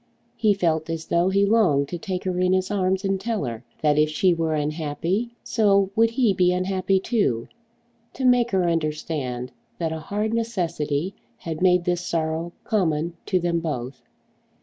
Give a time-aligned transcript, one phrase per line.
[0.35, 3.63] He felt as though he longed to take her in his arms and tell her,
[3.83, 7.47] that if she were unhappy, so would he be unhappy too,
[8.15, 13.59] to make her understand that a hard necessity had made this sorrow common to them
[13.59, 14.01] both.